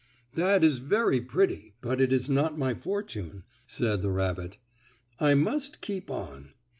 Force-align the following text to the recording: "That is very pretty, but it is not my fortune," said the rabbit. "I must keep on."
"That 0.33 0.63
is 0.63 0.79
very 0.79 1.21
pretty, 1.21 1.75
but 1.79 2.01
it 2.01 2.11
is 2.11 2.27
not 2.27 2.57
my 2.57 2.73
fortune," 2.73 3.43
said 3.67 4.01
the 4.01 4.09
rabbit. 4.09 4.57
"I 5.19 5.35
must 5.35 5.79
keep 5.79 6.09
on." 6.09 6.53